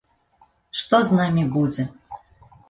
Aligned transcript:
Што 0.79 1.01
з 1.09 1.19
намі 1.19 1.43
будзе? 1.59 1.87